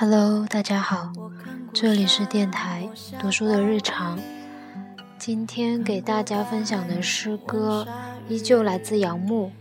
[0.00, 1.12] Hello，大家好，
[1.74, 2.88] 这里是电台
[3.20, 4.18] 读书的日常。
[5.18, 7.86] 今天给大家分享的诗歌
[8.26, 9.52] 依旧来自杨牧，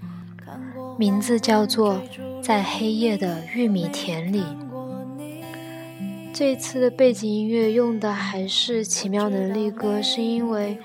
[0.97, 1.95] 名字叫做
[2.41, 4.41] 《在黑夜的玉米田里》。
[6.33, 10.79] 这次的背景音乐用的还是《奇妙能力歌》，是因为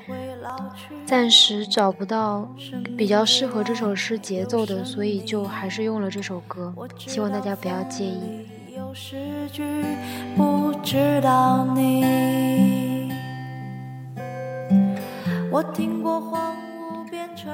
[1.06, 2.52] 暂时找不到
[2.98, 6.74] 比较适合这首诗节奏的，所以就还是用了这首歌。
[6.98, 8.43] 希望大家不要介意。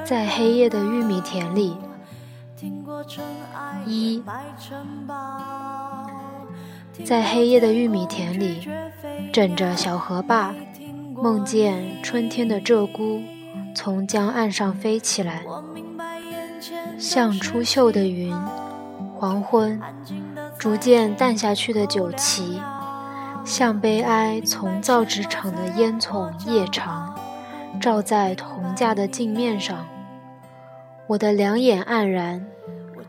[0.04, 1.78] 在黑夜的玉米田里，
[3.86, 4.22] 一。
[7.02, 8.68] 在黑夜的玉米田里，
[9.32, 10.54] 枕着小河坝，
[11.14, 13.22] 梦见春天的鹧鸪
[13.74, 15.42] 从江岸上飞起来，
[16.98, 18.36] 像出岫的云。
[19.16, 19.78] 黄昏，
[20.60, 22.60] 逐渐淡下去的酒旗，
[23.46, 27.18] 像悲哀从造纸厂的烟囱夜长，
[27.80, 29.86] 照在铜架的镜面上。
[31.06, 32.44] 我的两眼黯然，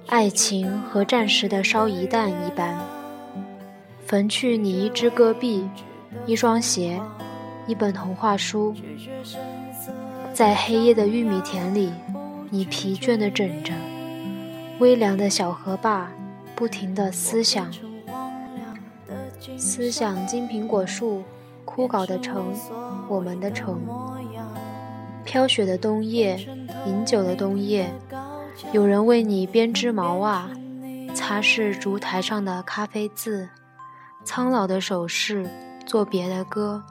[0.07, 2.73] 爱情和战时的烧夷弹一般。
[4.05, 5.69] 焚去你一只戈壁，
[6.25, 7.01] 一双鞋，
[7.67, 8.73] 一本童话书，
[10.33, 11.91] 在黑夜的玉米田里，
[12.49, 13.73] 你疲倦地枕着，
[14.79, 16.09] 微凉的小河坝，
[16.61, 17.71] 不停的思想，
[19.57, 21.23] 思想金苹果树，
[21.65, 22.53] 枯槁的城，
[23.07, 23.81] 我们的城，
[25.25, 26.37] 飘雪的冬夜，
[26.85, 27.91] 饮酒的冬夜，
[28.73, 30.51] 有人为你编织毛袜，
[31.15, 33.49] 擦拭烛台上的咖啡渍。
[34.23, 35.49] 苍老的手势，
[35.87, 36.83] 做别的歌。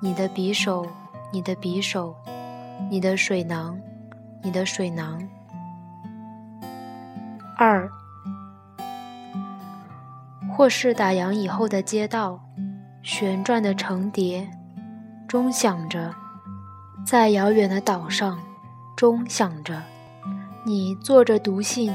[0.00, 0.86] 你的匕首，
[1.30, 2.16] 你的匕首，
[2.90, 3.78] 你的水囊，
[4.42, 5.22] 你的水囊。
[7.58, 7.86] 二，
[10.56, 12.40] 或是打烊以后的街道，
[13.02, 14.48] 旋转的成蝶，
[15.26, 16.14] 钟响着，
[17.04, 18.38] 在遥远的岛上，
[18.96, 19.82] 钟响着。
[20.64, 21.92] 你坐着读信，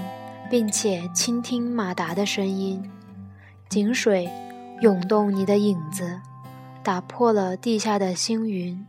[0.49, 2.89] 并且倾听马达的声音，
[3.69, 4.29] 井水。
[4.81, 6.21] 涌动你的影子，
[6.81, 8.85] 打破了地下的星云。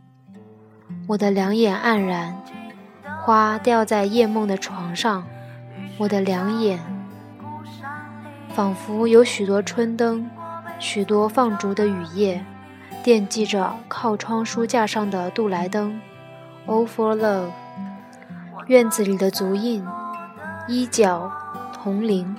[1.07, 2.41] 我的两眼黯然，
[3.21, 5.25] 花掉在夜梦的床上。
[5.97, 6.79] 我的两眼，
[8.53, 10.29] 仿佛有许多春灯，
[10.79, 12.43] 许多放逐的雨夜，
[13.03, 15.99] 惦记着靠窗书架上的杜莱登。
[16.67, 17.49] All for love。
[18.67, 19.85] 院子里的足印，
[20.67, 21.31] 衣角，
[21.73, 22.35] 铜铃。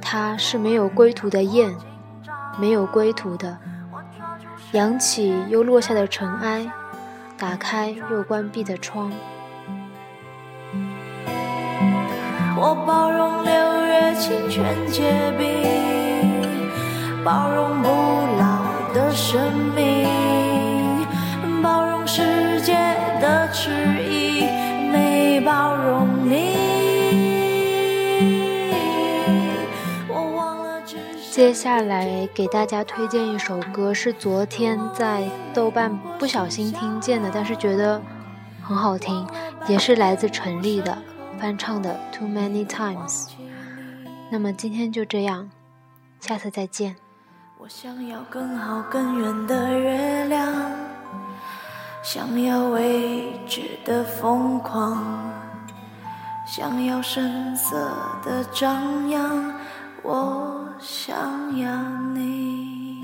[0.00, 1.74] 它是没有归途的雁。
[2.60, 3.56] 没有归途的，
[4.72, 6.68] 扬起又落下的尘埃，
[7.36, 9.12] 打开又关闭的窗。
[12.56, 13.77] 我包容六
[14.18, 15.46] 清泉结冰，
[17.24, 19.40] 包容不老的生
[19.76, 21.06] 命，
[21.62, 22.74] 包容世界
[23.20, 23.70] 的迟
[24.02, 24.44] 疑，
[24.90, 26.58] 没包容你。
[31.30, 35.22] 接下来给大家推荐一首歌，是昨天在
[35.54, 38.02] 豆瓣不小心听见的，但是觉得
[38.60, 39.24] 很好听，
[39.68, 40.98] 也是来自陈粒的
[41.38, 43.26] 翻唱的《Too Many Times》。
[44.30, 45.48] 那么今天就这样，
[46.20, 46.94] 下次再见。
[47.56, 50.70] 我想要更好更圆的月亮，
[52.02, 55.32] 想要未知的疯狂，
[56.46, 57.90] 想要声色
[58.22, 59.54] 的张扬。
[60.02, 61.82] 我想要
[62.14, 62.97] 你。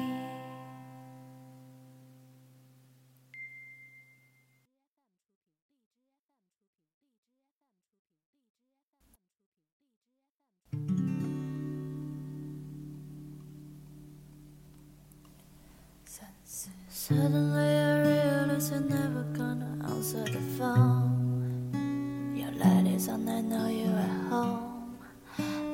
[16.89, 22.33] Suddenly I realize you're never gonna answer the phone.
[22.35, 24.97] Your light is on, I know you're at home,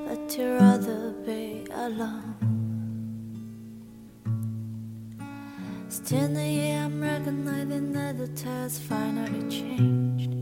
[0.07, 2.35] but you're rather be alone.
[5.89, 10.33] Still, yeah, I'm recognizing that the test finally changed.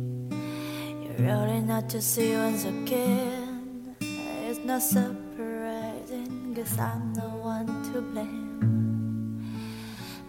[1.03, 3.97] You're really not to see once again.
[4.01, 8.48] It's not surprising, cause I'm the one to blame.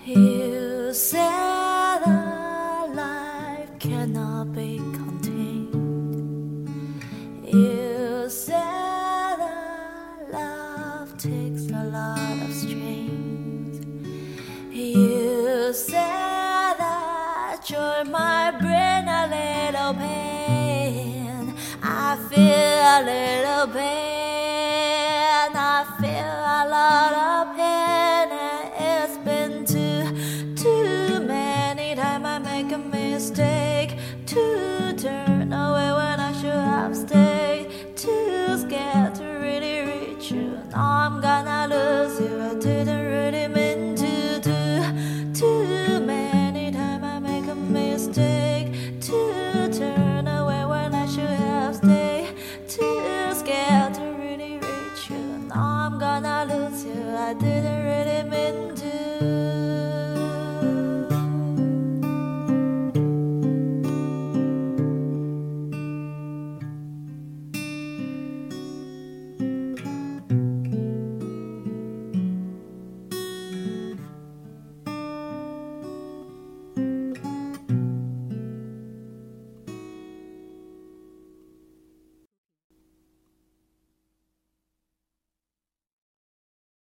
[0.10, 6.68] You said our life cannot be contained.
[7.46, 13.86] You said a love takes a lot of strings.
[14.76, 18.50] You said that you're my
[19.08, 21.54] a little pain.
[21.84, 25.52] I feel a little pain.
[25.54, 27.49] I feel a lot of
[40.74, 42.42] I'm gonna lose you.
[42.42, 42.99] I didn't